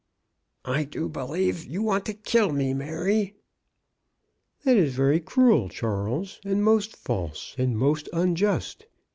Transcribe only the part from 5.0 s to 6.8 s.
cruel, Charles, and